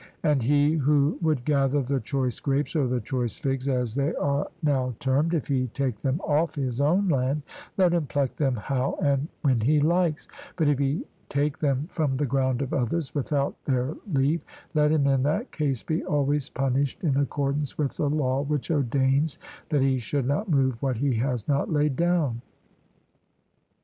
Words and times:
And 0.23 0.41
he 0.41 0.73
who 0.73 1.19
would 1.21 1.45
gather 1.45 1.83
the 1.83 1.99
'choice' 1.99 2.39
grapes 2.39 2.75
or 2.75 2.87
the 2.87 2.99
'choice' 2.99 3.37
figs, 3.37 3.67
as 3.69 3.93
they 3.93 4.15
are 4.15 4.47
now 4.63 4.95
termed, 4.99 5.35
if 5.35 5.45
he 5.45 5.67
take 5.75 5.97
them 6.01 6.19
off 6.21 6.55
his 6.55 6.81
own 6.81 7.07
land, 7.07 7.43
let 7.77 7.93
him 7.93 8.07
pluck 8.07 8.35
them 8.35 8.55
how 8.55 8.97
and 8.99 9.27
when 9.43 9.61
he 9.61 9.79
likes; 9.79 10.27
but 10.55 10.67
if 10.67 10.79
he 10.79 11.05
take 11.29 11.59
them 11.59 11.85
from 11.85 12.17
the 12.17 12.25
ground 12.25 12.63
of 12.63 12.73
others 12.73 13.13
without 13.13 13.53
their 13.65 13.93
leave, 14.07 14.41
let 14.73 14.91
him 14.91 15.05
in 15.05 15.21
that 15.21 15.51
case 15.51 15.83
be 15.83 16.03
always 16.03 16.49
punished 16.49 17.03
in 17.03 17.15
accordance 17.17 17.77
with 17.77 17.95
the 17.97 18.09
law 18.09 18.41
which 18.41 18.71
ordains 18.71 19.37
that 19.69 19.83
he 19.83 19.99
should 19.99 20.25
not 20.25 20.49
move 20.49 20.81
what 20.81 20.95
he 20.97 21.13
has 21.13 21.47
not 21.47 21.71
laid 21.71 21.95
down. 21.95 22.41